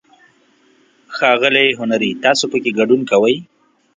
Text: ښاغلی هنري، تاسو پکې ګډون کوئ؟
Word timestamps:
ښاغلی 1.15 1.67
هنري، 1.79 2.11
تاسو 2.23 2.43
پکې 2.51 2.71
ګډون 2.79 3.01
کوئ؟ 3.11 3.35